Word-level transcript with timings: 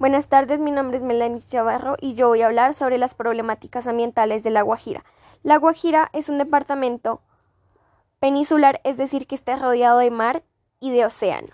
Buenas 0.00 0.26
tardes, 0.26 0.58
mi 0.58 0.72
nombre 0.72 0.96
es 0.96 1.04
Melanie 1.04 1.40
Chavarro 1.48 1.94
y 2.00 2.14
yo 2.14 2.26
voy 2.26 2.42
a 2.42 2.46
hablar 2.46 2.74
sobre 2.74 2.98
las 2.98 3.14
problemáticas 3.14 3.86
ambientales 3.86 4.42
de 4.42 4.50
La 4.50 4.62
Guajira. 4.62 5.04
La 5.44 5.56
Guajira 5.56 6.10
es 6.12 6.28
un 6.28 6.36
departamento 6.36 7.22
peninsular, 8.18 8.80
es 8.82 8.96
decir, 8.96 9.28
que 9.28 9.36
está 9.36 9.54
rodeado 9.54 9.98
de 9.98 10.10
mar 10.10 10.42
y 10.80 10.90
de 10.90 11.04
océano, 11.04 11.50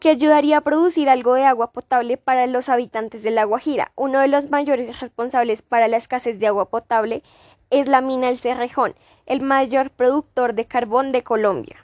que 0.00 0.10
ayudaría 0.10 0.58
a 0.58 0.60
producir 0.60 1.08
algo 1.08 1.32
de 1.32 1.46
agua 1.46 1.72
potable 1.72 2.18
para 2.18 2.46
los 2.46 2.68
habitantes 2.68 3.22
de 3.22 3.30
La 3.30 3.44
Guajira. 3.44 3.92
Uno 3.96 4.20
de 4.20 4.28
los 4.28 4.50
mayores 4.50 5.00
responsables 5.00 5.62
para 5.62 5.88
la 5.88 5.96
escasez 5.96 6.38
de 6.38 6.46
agua 6.46 6.68
potable 6.68 7.22
es 7.70 7.88
la 7.88 8.02
mina 8.02 8.28
El 8.28 8.36
Cerrejón, 8.36 8.94
el 9.24 9.40
mayor 9.40 9.90
productor 9.90 10.52
de 10.52 10.66
carbón 10.66 11.10
de 11.10 11.24
Colombia. 11.24 11.76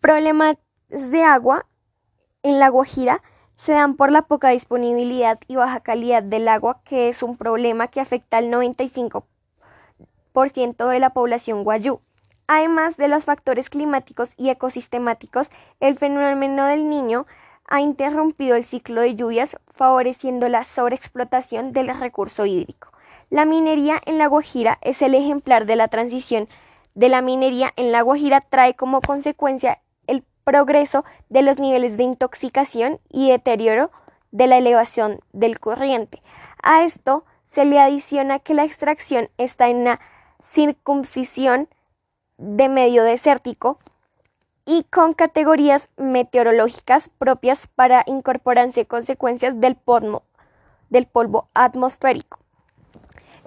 Problemas 0.00 0.56
de 0.88 1.22
agua 1.22 1.66
en 2.42 2.58
La 2.58 2.70
Guajira 2.70 3.22
se 3.62 3.72
dan 3.74 3.94
por 3.94 4.10
la 4.10 4.22
poca 4.22 4.48
disponibilidad 4.48 5.38
y 5.46 5.54
baja 5.54 5.78
calidad 5.78 6.24
del 6.24 6.48
agua, 6.48 6.80
que 6.84 7.08
es 7.08 7.22
un 7.22 7.36
problema 7.36 7.86
que 7.86 8.00
afecta 8.00 8.38
al 8.38 8.46
95% 8.46 9.22
de 10.88 10.98
la 10.98 11.10
población 11.10 11.62
guayú. 11.62 12.00
Además 12.48 12.96
de 12.96 13.06
los 13.06 13.24
factores 13.24 13.70
climáticos 13.70 14.30
y 14.36 14.50
ecosistemáticos, 14.50 15.46
el 15.78 15.96
fenómeno 15.96 16.66
del 16.66 16.90
niño 16.90 17.24
ha 17.68 17.80
interrumpido 17.80 18.56
el 18.56 18.64
ciclo 18.64 19.00
de 19.00 19.14
lluvias, 19.14 19.56
favoreciendo 19.76 20.48
la 20.48 20.64
sobreexplotación 20.64 21.72
del 21.72 21.96
recurso 21.96 22.44
hídrico. 22.46 22.88
La 23.30 23.44
minería 23.44 24.02
en 24.06 24.18
La 24.18 24.26
Guajira 24.26 24.78
es 24.80 25.02
el 25.02 25.14
ejemplar 25.14 25.66
de 25.66 25.76
la 25.76 25.86
transición 25.86 26.48
de 26.94 27.08
la 27.08 27.22
minería 27.22 27.70
en 27.76 27.92
La 27.92 28.02
Guajira 28.02 28.40
trae 28.40 28.74
como 28.74 29.00
consecuencia 29.00 29.78
progreso 30.44 31.04
de 31.28 31.42
los 31.42 31.58
niveles 31.58 31.96
de 31.96 32.04
intoxicación 32.04 33.00
y 33.08 33.30
deterioro 33.30 33.90
de 34.30 34.46
la 34.46 34.58
elevación 34.58 35.20
del 35.32 35.60
corriente. 35.60 36.22
A 36.62 36.84
esto 36.84 37.24
se 37.50 37.64
le 37.64 37.78
adiciona 37.78 38.38
que 38.38 38.54
la 38.54 38.64
extracción 38.64 39.28
está 39.36 39.68
en 39.68 39.78
una 39.78 40.00
circuncisión 40.42 41.68
de 42.38 42.68
medio 42.68 43.04
desértico 43.04 43.78
y 44.64 44.84
con 44.84 45.12
categorías 45.12 45.90
meteorológicas 45.96 47.10
propias 47.18 47.66
para 47.66 48.04
incorporarse 48.06 48.86
consecuencias 48.86 49.60
del 49.60 49.76
polvo, 49.76 50.22
del 50.88 51.06
polvo 51.06 51.48
atmosférico. 51.54 52.38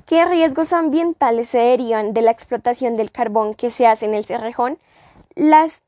¿Qué 0.05 0.23
riesgos 0.25 0.72
ambientales 0.72 1.50
se 1.50 1.58
derivan 1.58 2.14
de 2.14 2.22
la 2.22 2.31
explotación 2.31 2.95
del 2.95 3.11
carbón 3.11 3.55
que 3.55 3.72
se 3.72 3.88
hace 3.88 4.05
en 4.05 4.14
el 4.14 4.25
Cerrejón? 4.25 4.77
Las 5.33 5.81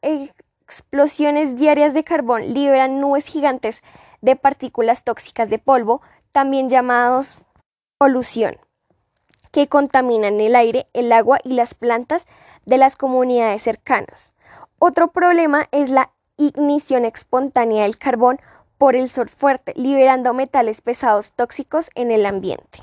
explosiones 0.68 1.56
diarias 1.56 1.94
de 1.94 2.04
carbón 2.04 2.54
liberan 2.54 3.00
nubes 3.00 3.26
gigantes 3.26 3.82
de 4.22 4.36
partículas 4.36 5.06
tóxicas 5.06 5.50
de 5.50 5.60
polvo, 5.60 6.02
también 6.34 6.68
llamados 6.68 7.38
polución, 7.98 8.58
que 9.52 9.68
contaminan 9.68 10.42
el 10.42 10.58
aire, 10.58 10.88
el 10.92 11.14
agua 11.14 11.40
y 11.44 11.54
las 11.54 11.74
plantas 11.74 12.26
de 12.66 12.78
las 12.78 12.98
comunidades 12.98 13.64
cercanas. 13.64 14.34
Otro 14.78 15.12
problema 15.12 15.70
es 15.72 15.90
la 15.90 16.12
ignición 16.36 17.06
espontánea 17.06 17.84
del 17.84 17.98
carbón 17.98 18.40
por 18.78 18.98
el 18.98 19.10
sol 19.10 19.30
fuerte, 19.30 19.74
liberando 19.78 20.34
metales 20.34 20.82
pesados 20.82 21.32
tóxicos 21.32 21.90
en 21.96 22.12
el 22.12 22.26
ambiente. 22.26 22.80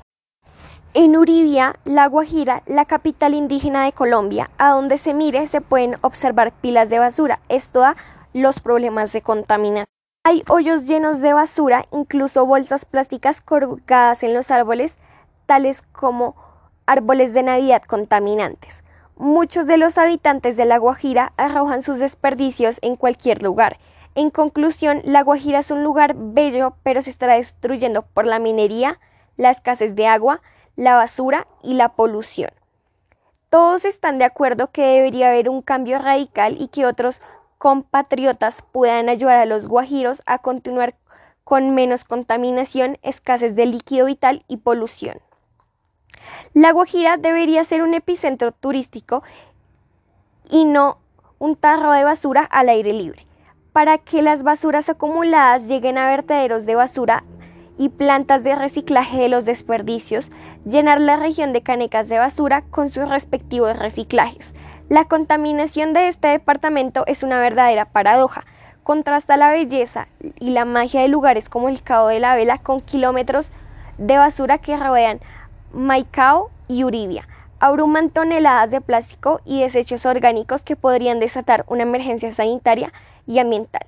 En 0.97 1.17
Uribia, 1.17 1.75
La 1.83 2.07
Guajira, 2.07 2.63
la 2.67 2.85
capital 2.85 3.33
indígena 3.33 3.83
de 3.83 3.91
Colombia, 3.91 4.49
a 4.57 4.69
donde 4.69 4.97
se 4.97 5.13
mire 5.13 5.45
se 5.47 5.59
pueden 5.59 5.97
observar 5.99 6.53
pilas 6.53 6.89
de 6.89 6.99
basura. 6.99 7.41
Esto 7.49 7.81
da 7.81 7.97
los 8.31 8.61
problemas 8.61 9.11
de 9.11 9.21
contaminación. 9.21 9.87
Hay 10.23 10.41
hoyos 10.47 10.87
llenos 10.87 11.19
de 11.19 11.33
basura, 11.33 11.85
incluso 11.91 12.45
bolsas 12.45 12.85
plásticas 12.85 13.41
colgadas 13.41 14.23
en 14.23 14.33
los 14.33 14.51
árboles, 14.51 14.95
tales 15.45 15.81
como 15.91 16.37
árboles 16.85 17.33
de 17.33 17.43
Navidad 17.43 17.83
contaminantes. 17.83 18.81
Muchos 19.17 19.67
de 19.67 19.75
los 19.75 19.97
habitantes 19.97 20.55
de 20.55 20.63
La 20.63 20.77
Guajira 20.77 21.33
arrojan 21.35 21.83
sus 21.83 21.99
desperdicios 21.99 22.77
en 22.81 22.95
cualquier 22.95 23.43
lugar. 23.43 23.79
En 24.15 24.29
conclusión, 24.29 25.01
La 25.03 25.23
Guajira 25.23 25.59
es 25.59 25.71
un 25.71 25.83
lugar 25.83 26.15
bello, 26.15 26.77
pero 26.83 27.01
se 27.01 27.09
estará 27.09 27.33
destruyendo 27.33 28.03
por 28.03 28.25
la 28.25 28.39
minería, 28.39 28.97
la 29.35 29.51
escasez 29.51 29.93
de 29.93 30.07
agua, 30.07 30.39
la 30.75 30.95
basura 30.95 31.47
y 31.63 31.73
la 31.73 31.89
polución. 31.89 32.51
Todos 33.49 33.85
están 33.85 34.17
de 34.17 34.25
acuerdo 34.25 34.71
que 34.71 34.81
debería 34.81 35.29
haber 35.29 35.49
un 35.49 35.61
cambio 35.61 35.99
radical 35.99 36.57
y 36.59 36.67
que 36.67 36.85
otros 36.85 37.21
compatriotas 37.57 38.61
puedan 38.71 39.09
ayudar 39.09 39.39
a 39.39 39.45
los 39.45 39.67
guajiros 39.67 40.21
a 40.25 40.39
continuar 40.39 40.95
con 41.43 41.73
menos 41.75 42.03
contaminación, 42.03 42.97
escasez 43.03 43.55
de 43.55 43.65
líquido 43.67 44.07
vital 44.07 44.43
y 44.47 44.57
polución. 44.57 45.19
La 46.53 46.71
Guajira 46.71 47.17
debería 47.17 47.63
ser 47.63 47.83
un 47.83 47.93
epicentro 47.93 48.51
turístico 48.51 49.23
y 50.49 50.65
no 50.65 50.97
un 51.37 51.55
tarro 51.55 51.91
de 51.91 52.03
basura 52.03 52.43
al 52.43 52.69
aire 52.69 52.93
libre. 52.93 53.25
Para 53.73 53.97
que 53.97 54.21
las 54.21 54.43
basuras 54.43 54.89
acumuladas 54.89 55.67
lleguen 55.67 55.97
a 55.97 56.07
vertederos 56.07 56.65
de 56.65 56.75
basura 56.75 57.23
y 57.77 57.89
plantas 57.89 58.43
de 58.43 58.55
reciclaje 58.55 59.17
de 59.17 59.29
los 59.29 59.45
desperdicios, 59.45 60.31
llenar 60.65 60.99
la 60.99 61.15
región 61.15 61.53
de 61.53 61.61
canecas 61.61 62.09
de 62.09 62.17
basura 62.17 62.63
con 62.71 62.91
sus 62.91 63.07
respectivos 63.07 63.77
reciclajes. 63.77 64.53
La 64.89 65.05
contaminación 65.05 65.93
de 65.93 66.07
este 66.07 66.27
departamento 66.27 67.05
es 67.07 67.23
una 67.23 67.39
verdadera 67.39 67.85
paradoja. 67.85 68.45
Contrasta 68.83 69.37
la 69.37 69.49
belleza 69.49 70.07
y 70.39 70.51
la 70.51 70.65
magia 70.65 71.01
de 71.01 71.07
lugares 71.07 71.49
como 71.49 71.69
el 71.69 71.81
Cabo 71.81 72.07
de 72.07 72.19
la 72.19 72.35
Vela 72.35 72.59
con 72.59 72.81
kilómetros 72.81 73.49
de 73.97 74.17
basura 74.17 74.57
que 74.57 74.77
rodean 74.77 75.19
Maicao 75.73 76.51
y 76.67 76.83
Uribia. 76.83 77.27
Abruman 77.59 78.09
toneladas 78.09 78.69
de 78.69 78.81
plástico 78.81 79.41
y 79.45 79.61
desechos 79.61 80.05
orgánicos 80.05 80.61
que 80.61 80.75
podrían 80.75 81.19
desatar 81.19 81.63
una 81.67 81.83
emergencia 81.83 82.31
sanitaria 82.33 82.91
y 83.25 83.39
ambiental. 83.39 83.85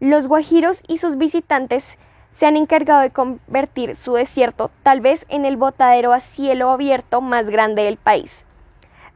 Los 0.00 0.26
guajiros 0.26 0.82
y 0.88 0.98
sus 0.98 1.16
visitantes 1.16 1.84
se 2.34 2.46
han 2.46 2.56
encargado 2.56 3.00
de 3.00 3.10
convertir 3.10 3.96
su 3.96 4.14
desierto 4.14 4.70
tal 4.82 5.00
vez 5.00 5.24
en 5.28 5.44
el 5.44 5.56
botadero 5.56 6.12
a 6.12 6.20
cielo 6.20 6.70
abierto 6.70 7.20
más 7.20 7.46
grande 7.46 7.82
del 7.82 7.96
país. 7.96 8.30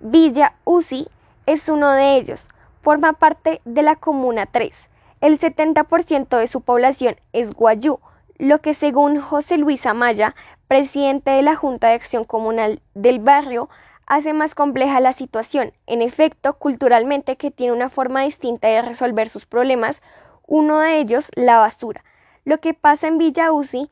Villa 0.01 0.55
Uzi 0.65 1.09
es 1.47 1.69
uno 1.69 1.91
de 1.93 2.17
ellos, 2.17 2.41
forma 2.81 3.15
parte 3.15 3.61
de 3.65 3.83
la 3.83 3.97
Comuna 3.97 4.47
3. 4.47 4.73
El 5.21 5.41
70% 5.41 6.39
de 6.39 6.47
su 6.47 6.61
población 6.61 7.17
es 7.33 7.53
guayú, 7.53 7.99
lo 8.39 8.61
que 8.61 8.75
según 8.75 9.21
José 9.21 9.59
Luis 9.59 9.85
Amaya, 9.85 10.37
presidente 10.69 11.33
de 11.33 11.43
la 11.43 11.57
Junta 11.57 11.89
de 11.89 11.95
Acción 11.95 12.25
Comunal 12.25 12.81
del 12.95 13.19
barrio, 13.19 13.69
hace 14.07 14.33
más 14.33 14.55
compleja 14.55 15.01
la 15.01 15.13
situación. 15.13 15.73
En 15.87 16.03
efecto, 16.03 16.55
culturalmente 16.55 17.37
que 17.37 17.51
tiene 17.51 17.73
una 17.73 17.91
forma 17.91 18.23
distinta 18.23 18.69
de 18.69 18.83
resolver 18.83 19.29
sus 19.29 19.45
problemas, 19.45 20.01
uno 20.47 20.79
de 20.79 21.01
ellos 21.01 21.29
la 21.35 21.59
basura. 21.59 22.05
Lo 22.49 22.61
que 22.61 22.73
pasa 22.73 23.09
en 23.09 23.19
Villa 23.19 23.53
Uzi 23.53 23.91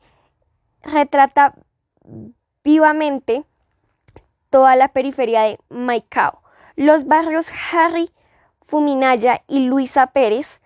retrata 0.81 1.53
vivamente 2.63 3.45
toda 4.49 4.75
la 4.75 4.87
periferia 4.87 5.43
de 5.43 5.59
Maicao. 5.69 6.41
Los 6.75 7.05
barrios 7.05 7.45
Harry, 7.71 8.09
Fuminaya 8.65 9.43
y 9.47 9.59
Luisa 9.59 10.07
Pérez 10.07 10.59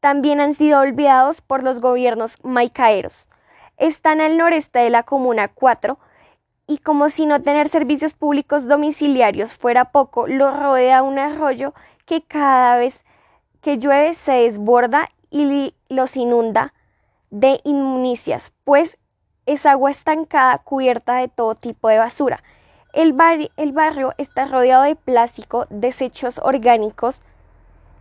también 0.00 0.40
han 0.40 0.54
sido 0.54 0.80
olvidados 0.80 1.40
por 1.40 1.62
los 1.62 1.80
gobiernos 1.80 2.36
maicaeros. 2.42 3.28
Están 3.76 4.20
al 4.20 4.36
noreste 4.36 4.80
de 4.80 4.90
la 4.90 5.04
Comuna 5.04 5.46
4 5.46 6.00
y 6.66 6.78
como 6.78 7.10
si 7.10 7.26
no 7.26 7.40
tener 7.42 7.68
servicios 7.68 8.12
públicos 8.12 8.66
domiciliarios 8.66 9.54
fuera 9.56 9.92
poco, 9.92 10.26
lo 10.26 10.50
rodea 10.50 11.04
un 11.04 11.20
arroyo 11.20 11.74
que 12.06 12.22
cada 12.22 12.76
vez 12.76 12.98
que 13.60 13.78
llueve 13.78 14.14
se 14.14 14.32
desborda 14.32 15.10
y 15.30 15.76
los 15.88 16.16
inunda 16.16 16.74
de 17.30 17.60
inmunicias, 17.64 18.52
pues 18.64 18.98
es 19.46 19.64
agua 19.66 19.90
estancada 19.90 20.58
cubierta 20.58 21.16
de 21.16 21.28
todo 21.28 21.54
tipo 21.54 21.88
de 21.88 21.98
basura. 21.98 22.42
El, 22.92 23.16
el 23.56 23.72
barrio 23.72 24.14
está 24.18 24.46
rodeado 24.46 24.82
de 24.82 24.96
plástico, 24.96 25.66
desechos 25.70 26.40
orgánicos 26.42 27.20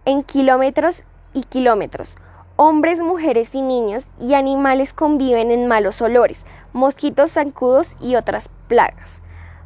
en 0.06 0.24
kilómetros 0.24 1.04
y 1.34 1.44
kilómetros. 1.44 2.16
Hombres, 2.56 3.00
mujeres 3.00 3.54
y 3.54 3.62
niños 3.62 4.06
y 4.20 4.34
animales 4.34 4.94
conviven 4.94 5.52
en 5.52 5.68
malos 5.68 6.02
olores, 6.02 6.40
mosquitos 6.74 7.32
zancudos 7.32 7.88
y 8.02 8.16
otras 8.16 8.50
plagas. 8.68 9.10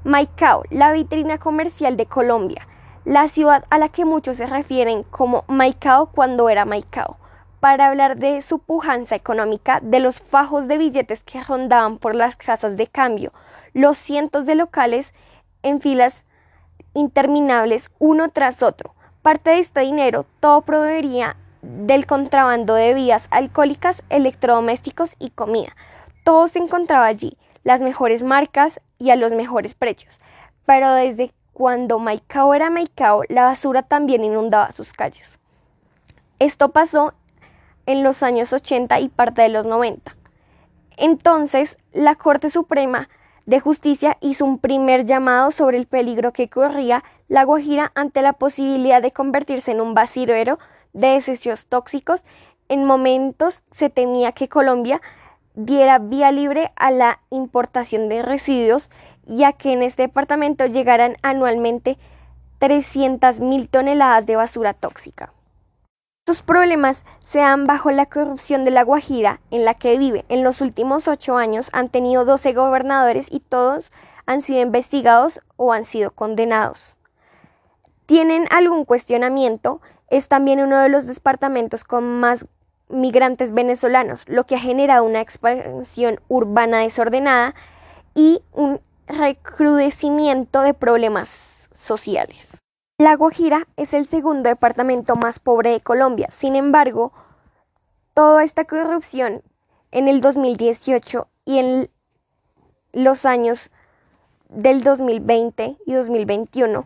Maicao, 0.04 0.63
la 0.69 0.92
vitrina 0.92 1.38
comercial 1.38 1.95
de 1.95 2.06
Colombia, 2.06 2.68
la 3.06 3.30
ciudad 3.30 3.63
a 3.69 3.77
la 3.77 3.89
que 3.89 4.04
muchos 4.04 4.38
se 4.38 4.45
refieren 4.45 5.04
como 5.04 5.45
Maicao 5.48 6.07
cuando 6.07 6.50
era 6.50 6.66
Maicao 6.66 7.18
para 7.63 7.88
hablar 7.88 8.18
de 8.18 8.42
su 8.42 8.60
pujanza 8.60 9.15
económica, 9.15 9.80
de 9.81 10.01
los 10.01 10.19
fajos 10.19 10.68
de 10.68 10.77
billetes 10.77 11.24
que 11.24 11.42
rondaban 11.42 11.98
por 11.98 12.13
las 12.13 12.36
casas 12.36 12.75
de 12.75 12.88
cambio, 12.88 13.31
los 13.74 13.98
cientos 13.98 14.45
de 14.45 14.56
locales 14.56 15.13
en 15.62 15.80
filas 15.80 16.25
interminables 16.94 17.89
uno 18.00 18.27
tras 18.31 18.62
otro. 18.62 18.94
Parte 19.21 19.51
de 19.51 19.60
este 19.60 19.80
dinero 19.80 20.25
todo 20.42 20.60
proveería 20.63 21.38
del 21.62 22.06
contrabando 22.06 22.75
de 22.75 22.89
bebidas 22.89 23.25
alcohólicas, 23.30 24.04
electrodomésticos 24.09 25.16
y 25.18 25.30
comida. 25.30 25.74
Todo 26.25 26.50
se 26.50 26.59
encontraba 26.59 27.06
allí, 27.06 27.38
las 27.63 27.80
mejores 27.80 28.24
marcas 28.24 28.77
y 29.00 29.12
a 29.12 29.16
los 29.16 29.31
mejores 29.31 29.74
precios. 29.74 30.19
Pero 30.66 30.92
desde 30.92 31.31
cuando 31.54 31.98
Maicao 31.98 32.54
era 32.56 32.69
Maicao, 32.69 33.21
la 33.30 33.45
basura 33.45 33.83
también 33.83 34.25
inundaba 34.25 34.74
sus 34.74 34.92
calles. 34.92 35.39
Esto 36.39 36.74
pasó 36.74 37.13
en 37.85 38.03
los 38.03 38.24
años 38.24 38.53
80 38.53 39.00
y 39.00 39.09
parte 39.09 39.41
de 39.41 39.50
los 39.50 39.65
90. 39.65 40.15
Entonces, 40.97 41.77
la 41.91 42.15
Corte 42.15 42.50
Suprema 42.50 43.09
de 43.45 43.59
Justicia 43.59 44.18
hizo 44.21 44.45
un 44.45 44.59
primer 44.59 45.06
llamado 45.06 45.51
sobre 45.51 45.77
el 45.77 45.85
peligro 45.85 46.31
que 46.31 46.50
corría 46.50 47.03
la 47.27 47.44
Guajira 47.44 47.91
ante 47.95 48.21
la 48.21 48.33
posibilidad 48.33 49.01
de 49.01 49.12
convertirse 49.12 49.71
en 49.71 49.81
un 49.81 49.94
basurero 49.94 50.59
de 50.94 51.07
desechos 51.09 51.65
tóxicos. 51.65 52.24
En 52.69 52.85
momentos 52.85 53.62
se 53.71 53.89
temía 53.89 54.31
que 54.31 54.47
Colombia 54.47 55.01
diera 55.56 56.00
vía 56.00 56.31
libre 56.31 56.71
a 56.75 56.91
la 56.91 57.19
importación 57.30 58.07
de 58.09 58.21
residuos, 58.21 58.89
ya 59.25 59.53
que 59.53 59.74
en 59.74 59.83
este 59.83 60.03
departamento 60.03 60.65
llegaran 60.65 61.18
anualmente 61.21 61.97
300.000 62.59 63.69
toneladas 63.69 64.25
de 64.25 64.35
basura 64.35 64.74
tóxica. 64.74 65.33
Estos 66.25 66.41
problemas 66.41 67.03
se 67.25 67.39
dan 67.39 67.65
bajo 67.65 67.91
la 67.91 68.05
corrupción 68.05 68.63
de 68.63 68.71
la 68.71 68.83
Guajira 68.83 69.41
en 69.51 69.65
la 69.65 69.73
que 69.73 69.97
vive. 69.97 70.23
En 70.29 70.41
los 70.41 70.61
últimos 70.61 71.09
ocho 71.09 71.35
años 71.35 71.69
han 71.73 71.89
tenido 71.89 72.23
12 72.23 72.53
gobernadores 72.53 73.27
y 73.29 73.41
todos 73.41 73.91
han 74.25 74.41
sido 74.41 74.61
investigados 74.61 75.41
o 75.57 75.73
han 75.73 75.83
sido 75.83 76.11
condenados. 76.11 76.95
¿Tienen 78.05 78.47
algún 78.51 78.85
cuestionamiento? 78.85 79.81
Es 80.09 80.29
también 80.29 80.61
uno 80.61 80.79
de 80.79 80.87
los 80.87 81.07
departamentos 81.07 81.83
con 81.83 82.21
más 82.21 82.45
migrantes 82.87 83.53
venezolanos, 83.53 84.23
lo 84.29 84.45
que 84.45 84.55
ha 84.55 84.59
generado 84.59 85.03
una 85.03 85.19
expansión 85.19 86.21
urbana 86.29 86.79
desordenada 86.79 87.53
y 88.15 88.41
un 88.53 88.79
recrudecimiento 89.07 90.61
de 90.61 90.73
problemas 90.73 91.37
sociales. 91.75 92.62
La 93.00 93.16
Guajira 93.16 93.68
es 93.75 93.95
el 93.95 94.06
segundo 94.06 94.50
departamento 94.50 95.16
más 95.16 95.40
pobre 95.40 95.72
de 95.72 95.81
Colombia. 95.81 96.30
Sin 96.31 96.56
embargo, 96.56 97.12
toda 98.13 98.44
esta 98.44 98.66
corrupción 98.66 99.42
en 99.90 100.07
el 100.07 100.22
2018 100.22 101.28
y 101.44 101.57
en 101.57 101.90
los 102.92 103.25
años 103.25 103.72
del 104.48 104.84
2020 104.84 105.78
y 105.88 105.94
2021 105.94 106.86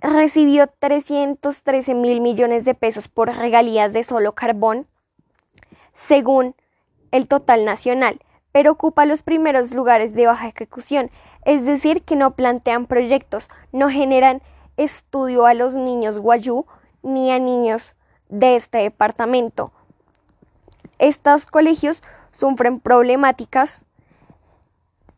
recibió 0.00 0.68
313 0.78 1.94
mil 1.94 2.20
millones 2.20 2.64
de 2.64 2.74
pesos 2.74 3.08
por 3.08 3.36
regalías 3.36 3.92
de 3.92 4.04
solo 4.04 4.36
carbón, 4.36 4.86
según 5.92 6.54
el 7.10 7.26
total 7.26 7.64
nacional, 7.64 8.20
pero 8.52 8.70
ocupa 8.70 9.06
los 9.06 9.22
primeros 9.22 9.72
lugares 9.72 10.14
de 10.14 10.26
baja 10.26 10.46
ejecución, 10.46 11.10
es 11.44 11.66
decir, 11.66 12.04
que 12.04 12.14
no 12.14 12.36
plantean 12.36 12.86
proyectos, 12.86 13.48
no 13.72 13.88
generan 13.88 14.40
estudio 14.78 15.44
a 15.44 15.52
los 15.52 15.74
niños 15.74 16.18
guayú 16.18 16.64
ni 17.02 17.30
a 17.30 17.38
niños 17.38 17.94
de 18.30 18.56
este 18.56 18.78
departamento. 18.78 19.72
Estos 20.98 21.46
colegios 21.46 22.02
sufren 22.32 22.80
problemáticas 22.80 23.84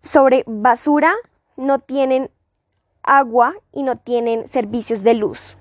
sobre 0.01 0.45
basura, 0.47 1.15
no 1.57 1.79
tienen 1.79 2.31
agua 3.03 3.55
y 3.73 3.83
no 3.83 3.97
tienen 3.97 4.49
servicios 4.49 5.03
de 5.03 5.15
luz. 5.15 5.57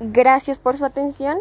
Gracias 0.00 0.58
por 0.58 0.76
su 0.76 0.84
atención. 0.84 1.38